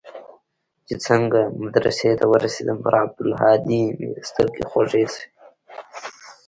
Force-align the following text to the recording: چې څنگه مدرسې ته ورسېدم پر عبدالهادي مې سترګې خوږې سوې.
چې 0.87 0.93
څنگه 1.05 1.41
مدرسې 1.63 2.09
ته 2.19 2.25
ورسېدم 2.31 2.77
پر 2.85 2.93
عبدالهادي 3.03 3.83
مې 3.97 4.09
سترګې 4.29 4.63
خوږې 4.69 5.05
سوې. 5.13 5.27